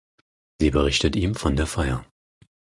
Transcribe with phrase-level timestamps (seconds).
[0.59, 2.03] Sie berichtet ihm von der Feier.